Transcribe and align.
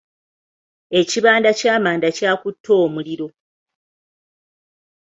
Ekibanda 0.99 1.51
ky'amanda 1.59 2.09
kyakutte 2.17 2.71
omuliro. 2.83 3.27